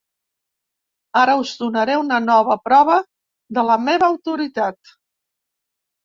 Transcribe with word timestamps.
Ara 1.19 1.33
us 1.41 1.49
donaré 1.57 1.97
una 2.03 2.17
nova 2.23 2.55
prova 2.69 2.95
de 3.57 3.65
la 3.67 3.75
meva 3.89 4.09
autoritat. 4.15 4.93